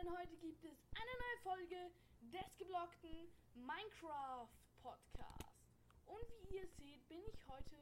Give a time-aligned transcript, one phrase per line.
[0.00, 1.92] denn heute gibt es eine neue Folge
[2.32, 4.48] des geblockten Minecraft
[4.80, 5.44] Podcast.
[6.06, 7.76] Und wie ihr seht, bin ich heute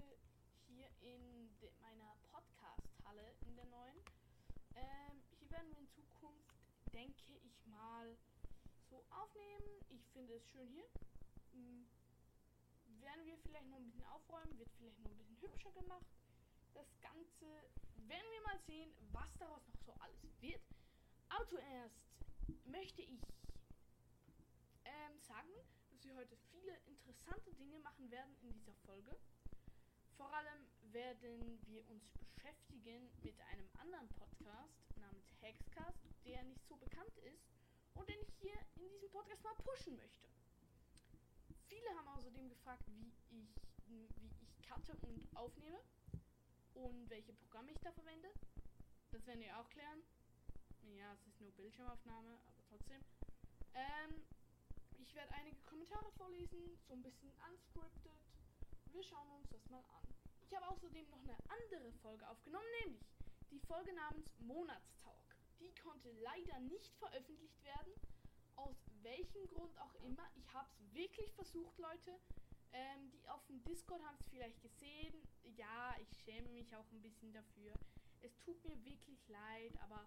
[0.66, 1.48] hier in
[1.80, 4.00] meiner Podcast-Halle in der neuen.
[4.74, 6.56] Ähm, hier werden wir in Zukunft,
[6.92, 8.18] denke ich mal,
[8.90, 9.68] so aufnehmen.
[9.90, 10.88] Ich finde es schön hier.
[11.52, 11.86] Hm,
[13.00, 16.06] werden wir vielleicht noch ein bisschen aufräumen, wird vielleicht noch ein bisschen hübscher gemacht.
[16.74, 17.46] Das Ganze
[18.08, 20.62] werden wir mal sehen, was daraus noch so alles wird.
[21.28, 22.07] Aber zuerst
[22.68, 23.20] möchte ich
[24.84, 25.52] ähm, sagen,
[25.90, 29.16] dass wir heute viele interessante Dinge machen werden in dieser Folge.
[30.16, 36.76] Vor allem werden wir uns beschäftigen mit einem anderen Podcast namens Hexcast, der nicht so
[36.76, 37.46] bekannt ist
[37.94, 40.28] und den ich hier in diesem Podcast mal pushen möchte.
[41.68, 45.78] Viele haben außerdem gefragt, wie ich, wie ich cutte und aufnehme
[46.74, 48.28] und welche Programme ich da verwende.
[49.10, 50.02] Das werden wir auch klären.
[50.96, 53.02] Ja, es ist nur Bildschirmaufnahme, aber trotzdem.
[53.74, 54.22] Ähm,
[54.98, 58.20] ich werde einige Kommentare vorlesen, so ein bisschen unscripted.
[58.92, 60.14] Wir schauen uns das mal an.
[60.40, 63.06] Ich habe außerdem noch eine andere Folge aufgenommen, nämlich
[63.50, 65.36] die Folge namens Monatstalk.
[65.60, 67.92] Die konnte leider nicht veröffentlicht werden.
[68.56, 70.28] Aus welchem Grund auch immer.
[70.36, 72.18] Ich habe es wirklich versucht, Leute.
[72.72, 75.14] Ähm, die auf dem Discord haben es vielleicht gesehen.
[75.56, 77.72] Ja, ich schäme mich auch ein bisschen dafür.
[78.20, 80.06] Es tut mir wirklich leid, aber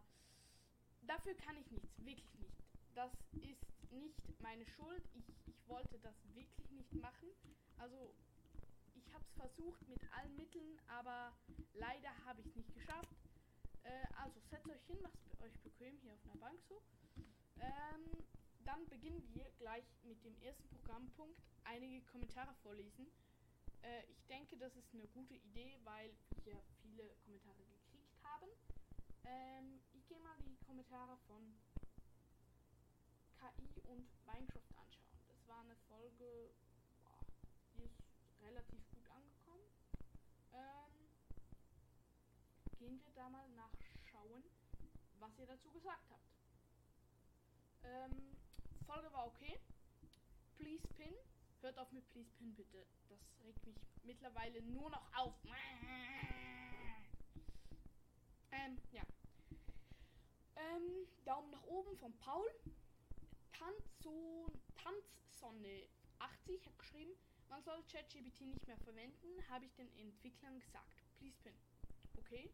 [1.12, 2.56] dafür kann ich nichts, wirklich nicht.
[2.96, 5.04] Das ist nicht meine Schuld.
[5.14, 7.30] Ich, ich wollte das wirklich nicht machen.
[7.78, 8.16] Also,
[8.96, 11.34] ich habe es versucht mit allen Mitteln, aber
[11.74, 13.14] leider habe ich es nicht geschafft.
[13.84, 16.82] Äh, also, setzt euch hin, macht euch bequem hier auf einer Bank so.
[17.60, 18.24] Ähm,
[18.64, 21.38] dann beginnen wir gleich mit dem ersten Programmpunkt.
[21.66, 23.12] Einige Kommentare vorlesen.
[23.82, 26.16] Äh, ich denke, das ist eine gute Idee, weil
[26.46, 28.48] wir viele Kommentare gekriegt haben.
[29.26, 29.82] Ähm,
[30.12, 31.56] gehe mal die Kommentare von
[33.40, 35.24] KI und Minecraft anschauen.
[35.30, 36.54] Das war eine Folge,
[37.02, 37.26] boah,
[37.74, 37.96] die ist
[38.42, 39.64] relativ gut angekommen.
[40.52, 41.16] Ähm,
[42.78, 44.44] gehen wir da mal nachschauen,
[45.20, 46.28] was ihr dazu gesagt habt.
[47.84, 48.36] Ähm,
[48.86, 49.58] Folge war okay.
[50.58, 51.16] Please Pin.
[51.62, 52.86] Hört auf mit Please Pin bitte.
[53.08, 55.36] Das regt mich mittlerweile nur noch auf.
[58.52, 59.04] Ähm, ja.
[60.62, 62.48] Ähm, Daumen nach oben von Paul.
[63.52, 65.88] Tanzson, Tanzsonne
[66.20, 67.12] 80 hat geschrieben,
[67.50, 71.04] man soll ChatGPT nicht mehr verwenden, habe ich den Entwicklern gesagt.
[71.18, 71.54] Please pin.
[72.18, 72.50] Okay.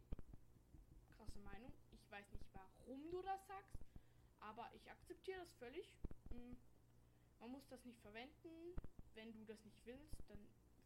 [1.15, 1.71] Krasse Meinung.
[1.91, 3.77] Ich weiß nicht, warum du das sagst,
[4.39, 5.95] aber ich akzeptiere das völlig.
[6.29, 6.57] Hm.
[7.39, 8.75] Man muss das nicht verwenden.
[9.13, 10.39] Wenn du das nicht willst, dann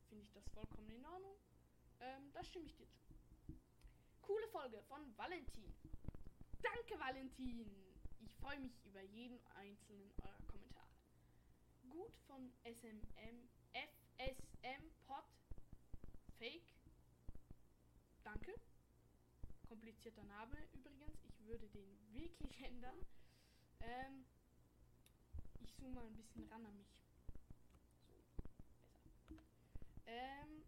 [0.09, 1.35] finde ich das vollkommen in Ordnung.
[1.99, 3.01] Ähm, da stimme ich dir zu.
[4.21, 5.73] Coole Folge von Valentin.
[6.61, 7.66] Danke, Valentin.
[8.19, 10.89] Ich freue mich über jeden einzelnen eurer Kommentare.
[11.89, 15.23] Gut von SMM, FSM Pod
[16.38, 16.73] Fake.
[18.23, 18.53] Danke.
[19.67, 21.17] Komplizierter Name übrigens.
[21.23, 22.97] Ich würde den wirklich ändern.
[23.79, 24.25] Ähm,
[25.59, 26.88] ich zoome mal ein bisschen ran an mich.
[28.07, 28.23] So,
[29.27, 29.44] besser.
[30.05, 30.63] Ähm,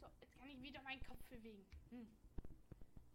[0.00, 1.66] so, jetzt kann ich wieder meinen Kopf bewegen.
[1.90, 2.08] Hm.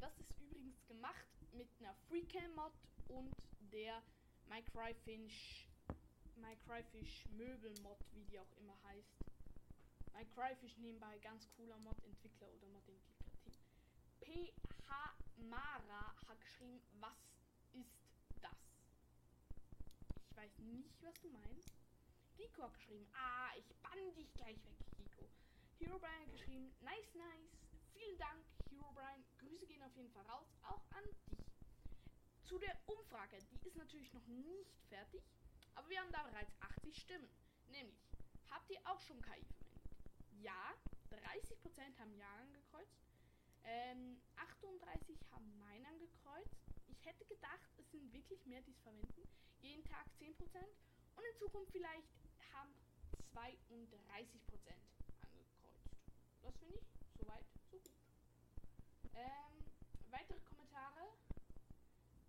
[0.03, 2.73] Das ist übrigens gemacht mit einer Freecam-Mod
[3.07, 3.33] und
[3.71, 4.03] der
[4.49, 5.65] MyCryfish
[6.35, 9.15] MyCryfish Möbel-Mod, wie die auch immer heißt.
[10.11, 13.53] MyCryfish nebenbei ganz cooler Mod-Entwickler oder Mod-Entwickler-Team.
[14.19, 17.15] PH Mara hat geschrieben, was
[17.71, 17.95] ist
[18.41, 18.51] das?
[20.27, 21.79] Ich weiß nicht, was du meinst.
[22.35, 25.29] Giko hat geschrieben, ah, ich bann dich gleich weg, Giko.
[25.79, 27.57] Hero Brian geschrieben, nice, nice.
[27.93, 29.12] Vielen Dank, Hero Brian.
[29.12, 29.12] Grüße gehen
[29.93, 31.45] auf jeden Fall raus, auch an dich.
[32.45, 35.21] Zu der Umfrage, die ist natürlich noch nicht fertig,
[35.75, 37.29] aber wir haben da bereits 80 Stimmen.
[37.67, 37.95] Nämlich,
[38.49, 39.91] habt ihr auch schon KI verwendet?
[40.41, 40.73] Ja,
[41.11, 42.97] 30% haben Ja angekreuzt.
[43.65, 46.57] Ähm, 38 haben Nein angekreuzt.
[46.87, 49.29] Ich hätte gedacht, es sind wirklich mehr, die es verwenden.
[49.61, 50.33] Jeden Tag 10%.
[51.15, 52.09] Und in Zukunft vielleicht
[52.51, 52.73] haben
[53.31, 53.93] 32%
[55.21, 55.89] angekreuzt.
[56.41, 57.91] Das finde ich soweit so gut.
[59.13, 59.62] Ähm,
[60.13, 61.09] weitere Kommentare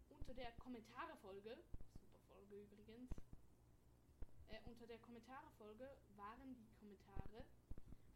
[0.08, 1.58] unter der Kommentare-Folge,
[2.00, 3.10] super Folge übrigens,
[4.48, 7.44] äh, unter der Kommentare-Folge waren die Kommentare,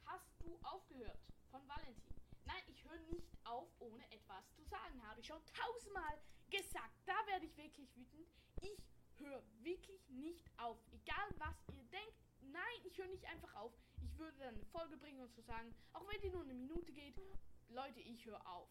[0.06, 1.20] hast du aufgehört
[1.50, 2.14] von Valentin?
[2.46, 6.18] Nein, ich höre nicht auf, ohne etwas zu sagen, habe ich schon tausendmal
[6.48, 6.94] gesagt.
[7.04, 8.26] Da werde ich wirklich wütend.
[8.62, 8.80] Ich
[9.18, 10.78] höre wirklich nicht auf.
[10.92, 13.74] Egal was ihr denkt, nein, ich höre nicht einfach auf.
[14.00, 16.54] Ich würde dann eine Folge bringen und zu so sagen, auch wenn die nur eine
[16.54, 17.20] Minute geht,
[17.68, 18.70] Leute, ich höre auf.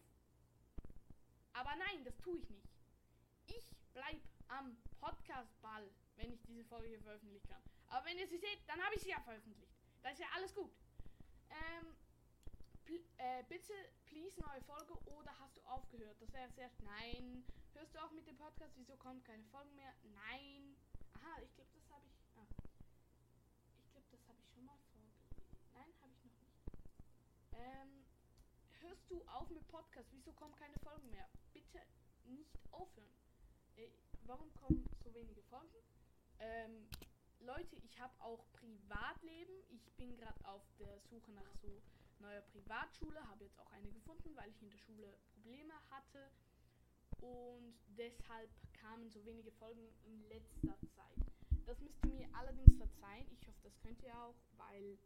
[1.58, 2.70] Aber nein, das tue ich nicht.
[3.48, 7.64] ich bleib am Podcast-Ball, wenn ich diese Folge hier veröffentlichen kann.
[7.88, 9.74] Aber wenn ihr sie seht, dann habe ich sie ja veröffentlicht.
[10.04, 10.72] Da ist ja alles gut.
[11.50, 11.96] Ähm,
[12.86, 13.74] pl äh, bitte,
[14.06, 16.22] please, neue Folge oder hast du aufgehört?
[16.22, 16.70] Das wäre sehr.
[16.84, 17.44] Nein.
[17.74, 18.74] Hörst du auch mit dem Podcast?
[18.76, 19.94] Wieso kommt keine Folgen mehr?
[20.04, 20.78] Nein.
[21.14, 22.14] Aha, ich glaube, das habe ich.
[22.36, 22.46] Ah.
[23.84, 25.28] Ich glaube, das habe ich schon mal vorgelesen.
[25.74, 26.56] Nein, habe ich noch nicht.
[27.54, 28.07] Ähm,
[28.82, 30.08] hörst du auf mit Podcast?
[30.12, 31.28] Wieso kommen keine Folgen mehr?
[31.54, 31.80] Bitte
[32.26, 33.16] nicht aufhören.
[33.76, 33.90] Äh,
[34.26, 35.78] warum kommen so wenige Folgen?
[36.40, 36.88] Ähm,
[37.40, 39.54] Leute, ich habe auch Privatleben.
[39.70, 41.82] Ich bin gerade auf der Suche nach so
[42.20, 46.32] neuer Privatschule, habe jetzt auch eine gefunden, weil ich in der Schule Probleme hatte.
[47.22, 51.26] Und deshalb kamen so wenige Folgen in letzter Zeit.
[51.66, 53.28] Das müsst ihr mir allerdings verzeihen.
[53.32, 54.98] Ich hoffe, das könnt ihr auch, weil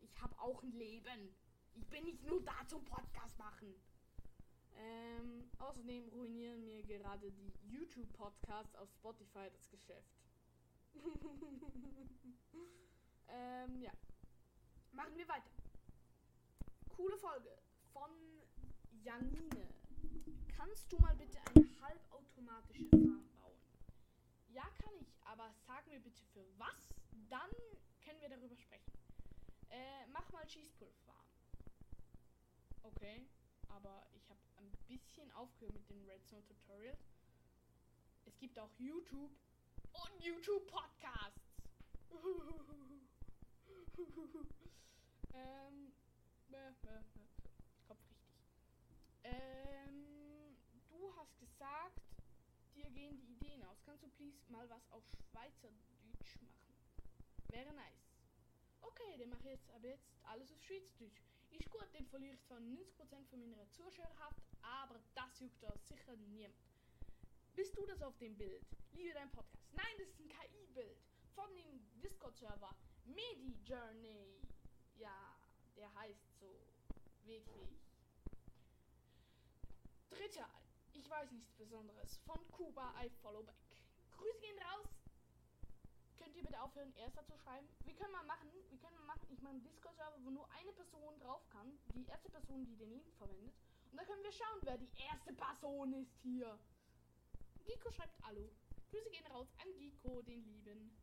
[0.00, 1.34] ich habe auch ein Leben.
[1.76, 3.74] Ich bin nicht nur da zum Podcast machen.
[4.76, 10.16] Ähm, außerdem ruinieren mir gerade die YouTube-Podcasts auf Spotify das Geschäft.
[13.28, 13.92] ähm, ja.
[14.92, 15.50] Machen wir weiter.
[16.88, 17.58] Coole Folge
[17.92, 18.10] von
[19.02, 19.68] Janine.
[20.56, 23.60] Kannst du mal bitte eine halbautomatische Farm bauen?
[24.48, 26.94] Ja, kann ich, aber sag mir bitte für was,
[27.28, 27.50] dann
[28.02, 28.92] können wir darüber sprechen.
[29.68, 31.25] Äh, mach mal Schießpulverfarm.
[32.86, 33.26] Okay,
[33.68, 37.00] aber ich habe ein bisschen aufgehört mit den Redstone Tutorials.
[38.24, 39.32] Es gibt auch YouTube
[39.92, 41.40] und YouTube Podcasts.
[45.34, 45.92] ähm,
[46.52, 47.02] äh, äh,
[47.88, 48.30] Kopf richtig.
[49.24, 50.56] Ähm,
[50.88, 52.00] du hast gesagt,
[52.76, 53.82] dir gehen die Ideen aus.
[53.84, 55.02] Kannst du please mal was auf
[55.32, 56.72] Schweizerdeutsch machen?
[57.48, 58.12] Wäre nice.
[58.80, 61.35] Okay, dann mache ich jetzt aber jetzt alles auf Schweizerdeutsch.
[61.58, 66.14] Ist gut, den verliere ich zwar 90% von meiner Zuschauerhaft, aber das juckt da sicher
[66.16, 66.54] niemand.
[67.54, 68.66] Bist du das auf dem Bild?
[68.92, 69.72] Liebe dein Podcast.
[69.72, 70.98] Nein, das ist ein KI-Bild
[71.34, 72.74] von dem Discord-Server
[73.04, 74.42] Medi Journey.
[74.96, 75.36] Ja,
[75.76, 76.60] der heißt so.
[77.24, 77.80] Wirklich.
[80.10, 80.48] Dritter,
[80.92, 82.18] ich weiß nichts Besonderes.
[82.18, 83.56] Von Kuba, I follow back.
[84.10, 84.95] Grüße gehen raus.
[86.36, 87.66] Ihr bitte aufhören, Erster zu schreiben?
[87.86, 88.50] Wie können wir machen?
[88.68, 89.26] Wie können wir machen?
[89.30, 91.78] Ich mache einen Discord-Server, wo nur eine Person drauf kann.
[91.94, 93.54] Die erste Person, die den Link verwendet.
[93.90, 96.58] Und dann können wir schauen, wer die erste Person ist hier.
[97.64, 98.52] Giko schreibt Hallo.
[98.90, 100.94] Grüße gehen raus an Giko, den Lieben.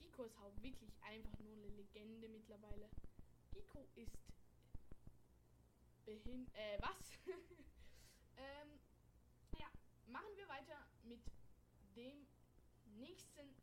[0.00, 2.90] Giko ist auch wirklich einfach nur eine Legende mittlerweile.
[3.52, 4.18] Giko ist
[6.04, 6.52] behin...
[6.54, 7.12] Äh, was?
[8.36, 8.80] ähm,
[9.56, 9.70] ja,
[10.08, 11.20] machen wir weiter mit
[11.94, 12.26] dem
[12.98, 13.54] nächsten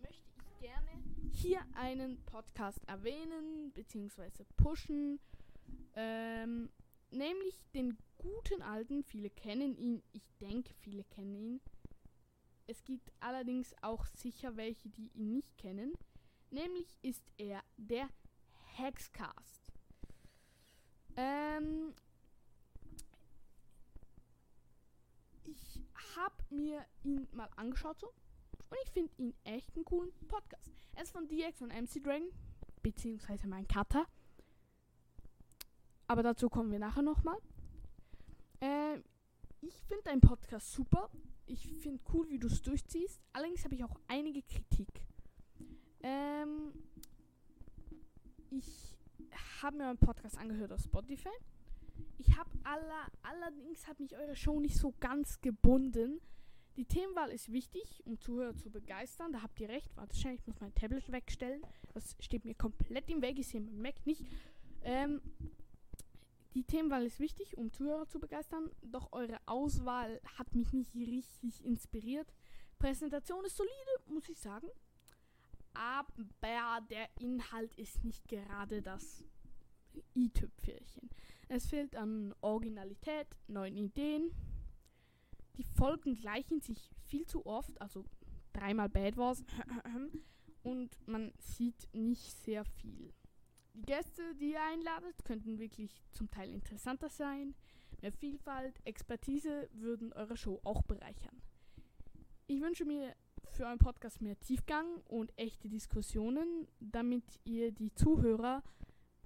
[0.00, 0.90] möchte ich gerne
[1.32, 5.20] hier einen Podcast erwähnen, beziehungsweise pushen.
[5.94, 6.70] Ähm,
[7.10, 11.60] nämlich den guten alten, viele kennen ihn, ich denke, viele kennen ihn.
[12.66, 15.92] Es gibt allerdings auch sicher welche, die ihn nicht kennen.
[16.50, 18.08] Nämlich ist er der
[18.76, 19.72] Hexcast.
[21.16, 21.94] Ähm,
[25.44, 25.80] ich
[26.16, 28.12] habe mir ihn mal angeschaut so
[28.70, 30.70] und ich finde ihn echt einen coolen Podcast.
[30.94, 32.28] Er ist von DX und MC Dragon,
[32.82, 34.06] beziehungsweise mein Cutter.
[36.08, 37.38] Aber dazu kommen wir nachher nochmal.
[38.60, 38.98] Äh,
[39.60, 41.10] ich finde deinen Podcast super.
[41.46, 43.20] Ich finde cool, wie du es durchziehst.
[43.32, 44.88] Allerdings habe ich auch einige Kritik.
[46.02, 46.72] Ähm,
[48.50, 48.96] ich
[49.62, 51.30] habe mir meinen Podcast angehört auf Spotify.
[52.18, 56.20] Ich habe aller, allerdings hat mich eure Show nicht so ganz gebunden.
[56.76, 59.32] Die Themenwahl ist wichtig, um Zuhörer zu begeistern.
[59.32, 59.96] Da habt ihr recht.
[59.96, 61.62] Warte schnell, ich muss mein Tablet wegstellen.
[61.94, 63.38] Das steht mir komplett im Weg.
[63.38, 64.26] Ich sehe mein Mac nicht.
[64.82, 65.22] Ähm,
[66.54, 71.64] die Themenwahl ist wichtig, um Zuhörer zu begeistern, doch eure Auswahl hat mich nicht richtig
[71.64, 72.32] inspiriert.
[72.78, 73.72] Präsentation ist solide,
[74.06, 74.68] muss ich sagen.
[75.74, 79.24] Aber der Inhalt ist nicht gerade das
[80.14, 81.10] i-Tüpfelchen.
[81.48, 84.30] Es fehlt an Originalität, neuen Ideen.
[85.56, 88.04] Die Folgen gleichen sich viel zu oft, also
[88.52, 89.44] dreimal Bad Wars.
[90.62, 93.12] und man sieht nicht sehr viel.
[93.74, 97.54] Die Gäste, die ihr einladet, könnten wirklich zum Teil interessanter sein.
[98.00, 101.42] Mehr Vielfalt, Expertise würden eure Show auch bereichern.
[102.46, 103.14] Ich wünsche mir
[103.50, 108.62] für euren Podcast mehr Tiefgang und echte Diskussionen, damit ihr die Zuhörer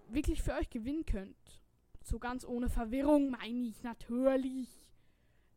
[0.08, 1.62] wirklich für euch gewinnen könnt.
[2.02, 4.89] So ganz ohne Verwirrung meine ich natürlich.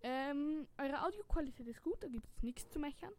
[0.03, 3.13] Ähm, eure Audioqualität ist gut, da gibt es nichts zu meckern.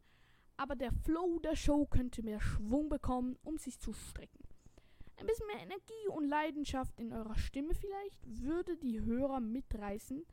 [0.57, 4.45] Aber der Flow der Show könnte mehr Schwung bekommen, um sich zu strecken.
[5.17, 10.25] Ein bisschen mehr Energie und Leidenschaft in eurer Stimme vielleicht würde die Hörer mitreißen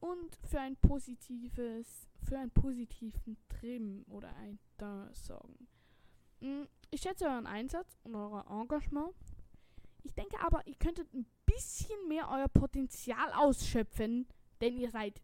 [0.00, 5.68] und für ein positives, für einen positiven Trim oder ein Teint sorgen.
[6.40, 9.14] Mm, ich schätze euren Einsatz und euer Engagement.
[10.02, 14.26] Ich denke aber, ihr könntet ein bisschen mehr euer Potenzial ausschöpfen,
[14.60, 15.22] denn ihr seid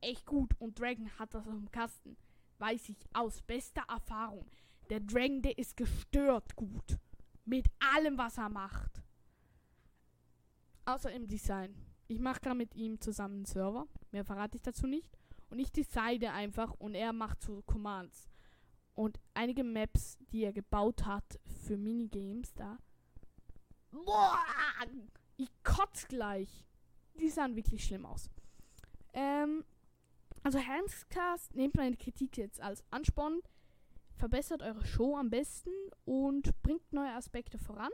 [0.00, 2.16] echt gut und Dragon hat das dem Kasten.
[2.58, 4.46] Weiß ich aus bester Erfahrung.
[4.90, 6.98] Der Dragon, der ist gestört gut.
[7.44, 9.02] Mit allem, was er macht.
[10.84, 11.74] Außer im Design.
[12.08, 13.86] Ich mache gerade mit ihm zusammen einen Server.
[14.10, 15.16] Mehr verrate ich dazu nicht.
[15.48, 18.28] Und ich designe einfach und er macht so Commands.
[18.94, 22.78] Und einige Maps, die er gebaut hat für Minigames da.
[23.90, 24.38] Boah!
[25.36, 26.66] Ich kotz gleich.
[27.18, 28.28] Die sahen wirklich schlimm aus.
[29.12, 29.64] Ähm,
[30.42, 33.40] also Handscast, nehmt meine Kritik jetzt als Ansporn,
[34.14, 35.70] verbessert eure Show am besten
[36.04, 37.90] und bringt neue Aspekte voran.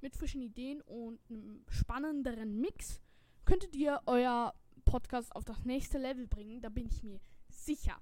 [0.00, 3.00] Mit frischen Ideen und einem spannenderen Mix
[3.44, 4.54] könntet ihr euer
[4.84, 7.98] Podcast auf das nächste Level bringen, da bin ich mir sicher.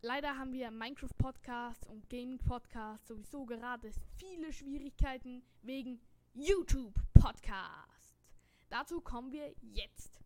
[0.00, 6.00] Leider haben wir Minecraft Podcast und Gaming Podcast sowieso gerade viele Schwierigkeiten wegen
[6.34, 8.16] YouTube Podcast.
[8.68, 10.21] Dazu kommen wir jetzt.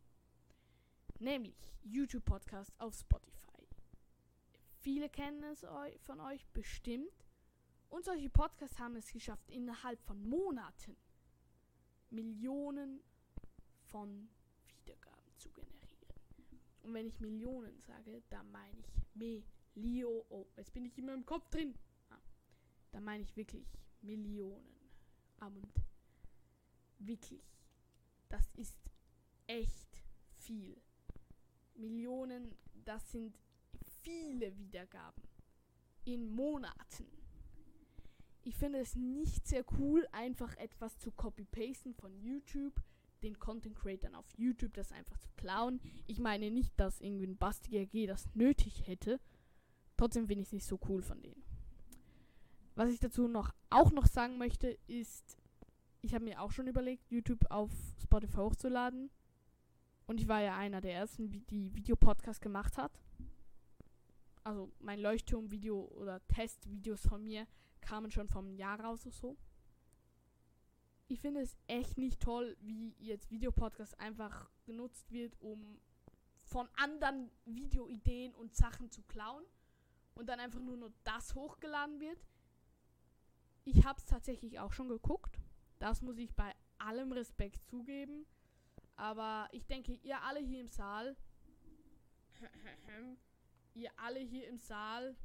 [1.18, 3.66] Nämlich YouTube Podcast auf Spotify.
[4.80, 5.66] Viele kennen es
[6.04, 7.25] von euch bestimmt.
[7.88, 10.96] Und solche Podcasts haben es geschafft, innerhalb von Monaten
[12.11, 13.00] Millionen
[13.85, 14.28] von
[14.66, 15.76] Wiedergaben zu generieren.
[16.82, 20.25] Und wenn ich Millionen sage, dann meine ich Melio.
[20.28, 21.75] Oh, jetzt bin ich in meinem Kopf drin.
[22.11, 22.20] Ah,
[22.92, 23.66] da meine ich wirklich
[24.02, 24.76] Millionen.
[25.40, 25.68] Und
[26.99, 27.42] wirklich,
[28.28, 28.78] das ist
[29.46, 30.02] echt
[30.37, 30.80] viel.
[31.78, 32.54] Millionen,
[32.85, 33.38] das sind
[34.02, 35.23] viele Wiedergaben
[36.04, 37.06] in Monaten.
[38.45, 42.80] Ich finde es nicht sehr cool, einfach etwas zu copy-pasten von YouTube,
[43.23, 45.80] den Content Creatern auf YouTube das einfach zu klauen.
[46.06, 49.18] Ich meine nicht, dass irgendwie ein Bastiger G das nötig hätte.
[49.97, 51.42] Trotzdem finde ich es nicht so cool von denen.
[52.76, 55.38] Was ich dazu noch auch noch sagen möchte, ist,
[56.02, 59.11] ich habe mir auch schon überlegt, YouTube auf Spotify hochzuladen.
[60.07, 62.93] Und ich war ja einer der ersten, die Videopodcast gemacht hat.
[64.45, 67.47] Also mein Leuchtturm-Video oder Testvideos von mir
[67.81, 69.37] kamen schon vom Jahr raus oder so.
[71.09, 75.81] Ich finde es echt nicht toll, wie jetzt Videopodcast einfach genutzt wird, um
[76.43, 79.45] von anderen Videoideen und Sachen zu klauen
[80.15, 82.25] und dann einfach nur noch das hochgeladen wird.
[83.65, 85.41] Ich habe es tatsächlich auch schon geguckt.
[85.81, 88.27] Das muss ich bei allem Respekt zugeben.
[88.97, 91.17] Aber ich denke, ihr alle hier im Saal,
[93.75, 95.17] ihr alle hier im Saal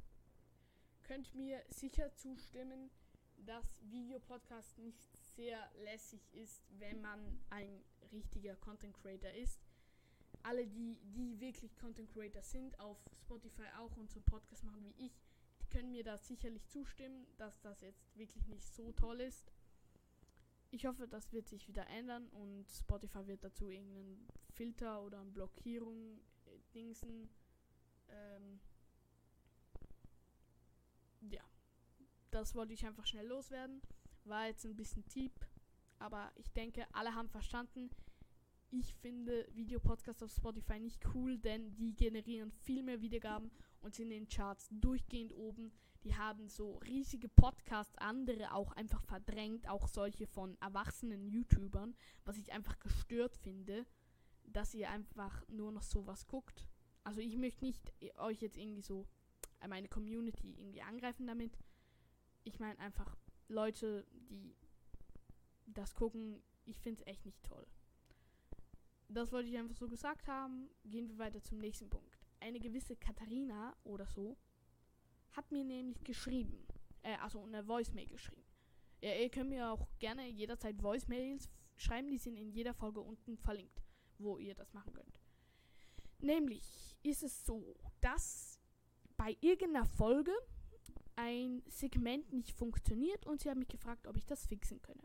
[1.02, 2.90] könnt mir sicher zustimmen,
[3.38, 5.02] dass Videopodcast nicht
[5.36, 9.60] sehr lässig ist, wenn man ein richtiger Content Creator ist.
[10.42, 15.06] Alle, die, die wirklich Content Creator sind, auf Spotify auch und so Podcast machen wie
[15.06, 15.22] ich,
[15.60, 19.50] die können mir da sicherlich zustimmen, dass das jetzt wirklich nicht so toll ist
[20.72, 25.30] ich hoffe, das wird sich wieder ändern und Spotify wird dazu irgendeinen Filter oder eine
[25.30, 27.28] Blockierung äh, dingsen.
[28.08, 28.58] Ähm,
[31.20, 31.42] ja,
[32.30, 33.82] das wollte ich einfach schnell loswerden.
[34.24, 35.46] War jetzt ein bisschen deep,
[35.98, 37.90] aber ich denke, alle haben verstanden.
[38.70, 43.50] Ich finde Videopodcasts auf Spotify nicht cool, denn die generieren viel mehr Wiedergaben
[43.80, 45.70] und sind in den Charts durchgehend oben.
[46.04, 51.94] Die haben so riesige Podcasts, andere auch einfach verdrängt, auch solche von erwachsenen YouTubern,
[52.24, 53.86] was ich einfach gestört finde,
[54.44, 56.66] dass ihr einfach nur noch sowas guckt.
[57.04, 59.06] Also ich möchte nicht euch jetzt irgendwie so
[59.60, 61.56] äh, meine Community irgendwie angreifen damit.
[62.44, 63.16] Ich meine einfach
[63.48, 64.56] Leute, die
[65.66, 67.66] das gucken, ich finde es echt nicht toll.
[69.08, 70.70] Das wollte ich einfach so gesagt haben.
[70.84, 72.18] Gehen wir weiter zum nächsten Punkt.
[72.40, 74.36] Eine gewisse Katharina oder so
[75.32, 76.66] hat mir nämlich geschrieben.
[77.02, 78.44] Äh, also eine Voicemail geschrieben.
[79.00, 83.36] Ja, ihr könnt mir auch gerne jederzeit Voicemails schreiben, die sind in jeder Folge unten
[83.36, 83.82] verlinkt,
[84.18, 85.20] wo ihr das machen könnt.
[86.20, 88.60] Nämlich ist es so, dass
[89.16, 90.32] bei irgendeiner Folge
[91.16, 95.02] ein Segment nicht funktioniert und sie haben mich gefragt, ob ich das fixen könne.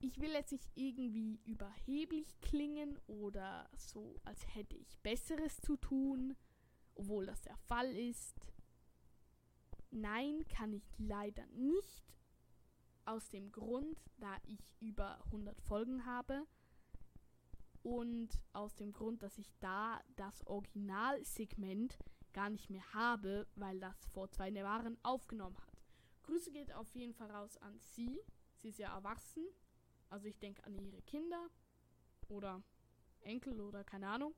[0.00, 6.34] Ich will jetzt nicht irgendwie überheblich klingen oder so, als hätte ich Besseres zu tun,
[6.94, 8.34] obwohl das der Fall ist.
[9.90, 12.04] Nein, kann ich leider nicht.
[13.04, 16.46] Aus dem Grund, da ich über 100 Folgen habe.
[17.82, 21.98] Und aus dem Grund, dass ich da das Originalsegment
[22.32, 25.82] gar nicht mehr habe, weil das vor zwei Jahren aufgenommen hat.
[26.22, 28.20] Grüße geht auf jeden Fall raus an sie.
[28.54, 29.44] Sie ist ja erwachsen.
[30.10, 31.48] Also ich denke an ihre Kinder
[32.28, 32.62] oder
[33.20, 34.34] Enkel oder keine Ahnung.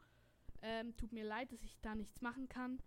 [0.63, 2.81] Ähm, tut mir leid, dass ich da nichts machen kann.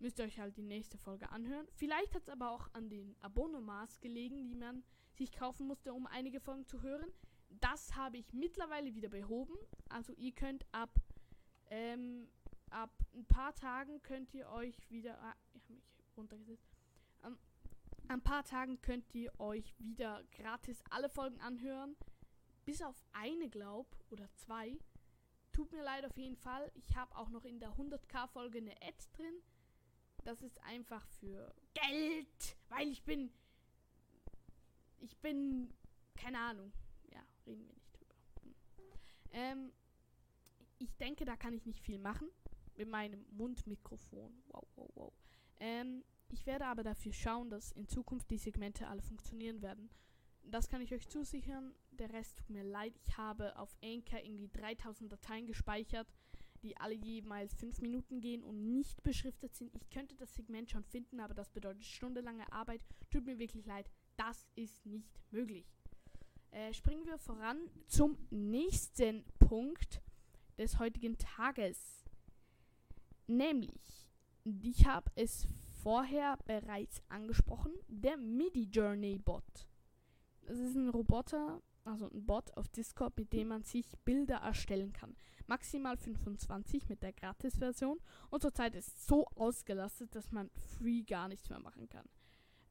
[0.00, 1.66] Müsst ihr euch halt die nächste Folge anhören.
[1.74, 6.06] Vielleicht hat es aber auch an den Abonnements gelegen, die man sich kaufen musste, um
[6.06, 7.10] einige Folgen zu hören.
[7.48, 9.54] Das habe ich mittlerweile wieder behoben.
[9.88, 11.00] Also ihr könnt ab,
[11.70, 12.28] ähm,
[12.70, 15.18] ab ein paar Tagen könnt ihr euch wieder.
[15.20, 16.70] Ah, ich habe mich runtergesetzt.
[17.24, 17.36] Um,
[18.06, 21.96] ein paar Tagen könnt ihr euch wieder gratis alle Folgen anhören.
[22.64, 24.78] Bis auf eine, glaub, oder zwei.
[25.52, 26.70] Tut mir leid auf jeden Fall.
[26.74, 29.42] Ich habe auch noch in der 100k-Folge eine Ad drin.
[30.28, 33.30] Das ist einfach für Geld, weil ich bin.
[34.98, 35.72] Ich bin.
[36.16, 36.70] Keine Ahnung.
[37.10, 38.14] Ja, reden wir nicht drüber.
[38.42, 38.54] Hm.
[39.32, 39.72] Ähm,
[40.76, 42.28] ich denke, da kann ich nicht viel machen.
[42.76, 44.42] Mit meinem Mundmikrofon.
[44.48, 45.12] Wow, wow, wow.
[45.60, 49.88] Ähm, ich werde aber dafür schauen, dass in Zukunft die Segmente alle funktionieren werden.
[50.42, 51.74] Das kann ich euch zusichern.
[51.92, 52.92] Der Rest tut mir leid.
[53.06, 56.06] Ich habe auf Anchor irgendwie 3000 Dateien gespeichert
[56.62, 59.74] die alle jeweils fünf Minuten gehen und nicht beschriftet sind.
[59.74, 62.82] Ich könnte das Segment schon finden, aber das bedeutet stundenlange Arbeit.
[63.10, 65.66] Tut mir wirklich leid, das ist nicht möglich.
[66.50, 70.02] Äh, springen wir voran zum nächsten Punkt
[70.56, 72.04] des heutigen Tages.
[73.26, 74.08] Nämlich,
[74.44, 75.46] ich habe es
[75.82, 79.68] vorher bereits angesprochen, der MIDI Journey Bot.
[80.42, 84.92] Das ist ein Roboter, also ein Bot auf Discord, mit dem man sich Bilder erstellen
[84.92, 85.16] kann.
[85.46, 87.98] Maximal 25 mit der Gratis-Version
[88.30, 92.06] und zurzeit ist es so ausgelastet, dass man free gar nichts mehr machen kann.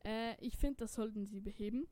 [0.06, 1.88] Äh, ich finde, das sollten sie beheben.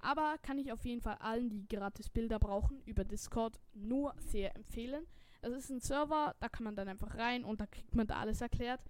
[0.00, 4.54] Aber kann ich auf jeden Fall allen, die gratis Bilder brauchen, über Discord nur sehr
[4.54, 5.04] empfehlen.
[5.40, 8.18] Es ist ein Server, da kann man dann einfach rein und da kriegt man da
[8.18, 8.80] alles erklärt.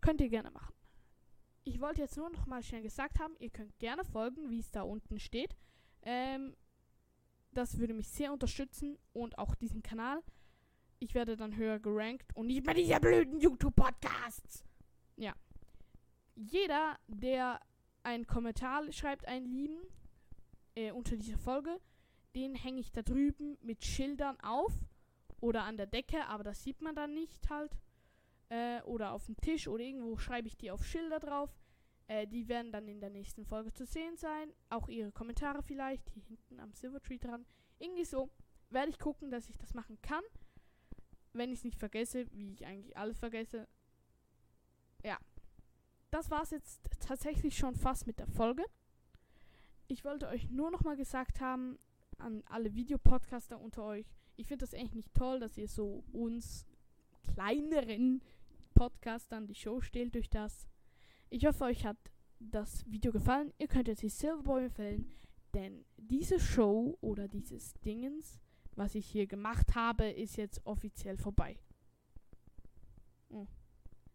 [0.00, 0.74] Könnt ihr gerne machen.
[1.64, 4.70] Ich wollte jetzt nur noch mal schnell gesagt haben, ihr könnt gerne folgen, wie es
[4.70, 5.54] da unten steht.
[6.02, 6.56] Ähm,
[7.52, 10.22] das würde mich sehr unterstützen und auch diesen Kanal.
[11.00, 14.64] Ich werde dann höher gerankt und nicht bei dieser blöden YouTube-Podcasts.
[15.16, 15.32] Ja.
[16.34, 17.60] Jeder, der
[18.02, 19.78] einen Kommentar schreibt, einen lieben,
[20.74, 21.80] äh, unter dieser Folge,
[22.34, 24.72] den hänge ich da drüben mit Schildern auf
[25.40, 27.76] oder an der Decke, aber das sieht man dann nicht halt.
[28.50, 31.50] Äh, oder auf dem Tisch oder irgendwo schreibe ich die auf Schilder drauf.
[32.08, 34.52] Äh, die werden dann in der nächsten Folge zu sehen sein.
[34.70, 36.08] Auch ihre Kommentare vielleicht.
[36.10, 37.46] Hier hinten am Silvertree dran.
[37.78, 38.30] Irgendwie so.
[38.70, 40.24] Werde ich gucken, dass ich das machen kann.
[41.32, 43.68] Wenn ich es nicht vergesse, wie ich eigentlich alles vergesse.
[45.04, 45.18] Ja.
[46.10, 48.64] Das war es jetzt tatsächlich schon fast mit der Folge.
[49.86, 51.78] Ich wollte euch nur noch mal gesagt haben,
[52.18, 56.66] an alle Videopodcaster unter euch, ich finde das eigentlich nicht toll, dass ihr so uns
[57.34, 58.22] kleineren
[58.74, 60.68] Podcastern die Show stellt durch das.
[61.30, 61.98] Ich hoffe, euch hat
[62.40, 63.52] das Video gefallen.
[63.58, 65.10] Ihr könnt jetzt die Silverbäume fällen,
[65.52, 68.40] denn diese Show oder dieses Dingens,
[68.74, 71.58] was ich hier gemacht habe, ist jetzt offiziell vorbei.
[73.30, 73.46] Hm.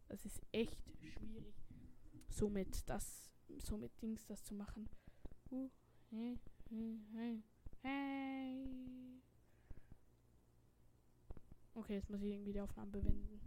[0.07, 1.53] Das ist echt schwierig,
[2.29, 4.89] somit das, somit Dings das zu machen.
[5.51, 5.69] Uh.
[11.75, 13.39] Okay, jetzt muss ich irgendwie die Aufnahme bewenden.